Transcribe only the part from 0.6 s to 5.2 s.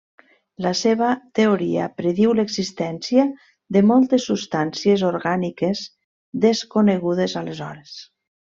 La seva teoria prediu l'existència de moltes substàncies